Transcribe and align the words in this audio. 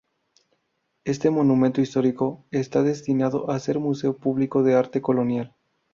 Este 1.05 1.29
monumento 1.29 1.79
histórico 1.79 2.43
está 2.49 2.81
destinado 2.81 3.51
a 3.51 3.59
ser 3.59 3.77
museo 3.77 4.17
público 4.17 4.63
de 4.63 4.73
arte 4.73 4.99
colonial. 4.99 5.55